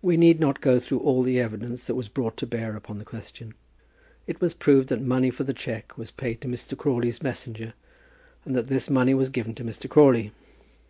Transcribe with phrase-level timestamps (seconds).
[0.00, 3.04] We need not go through all the evidence that was brought to bear upon the
[3.04, 3.52] question.
[4.26, 6.74] It was proved that money for the cheque was paid to Mr.
[6.74, 7.74] Crawley's messenger,
[8.46, 9.90] and that this money was given to Mr.
[9.90, 10.32] Crawley.